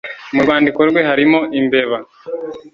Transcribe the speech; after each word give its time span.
mu 0.33 0.41
rwandiko 0.45 0.79
rwe 0.89 1.01
harimo 1.09 1.39
imbeba 1.59 1.97